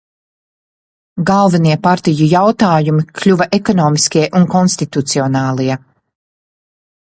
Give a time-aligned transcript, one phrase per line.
[1.29, 5.79] Galvenie partiju jautājumi kļuva ekonomiskie un konstitucionālie.